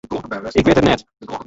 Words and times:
Ik 0.59 0.65
wit 0.67 0.77
it 0.79 0.83
net. 0.87 1.01